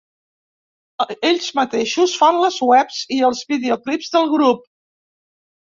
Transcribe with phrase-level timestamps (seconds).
[1.29, 4.71] Ells mateixos fan les webs i els videoclips del grup.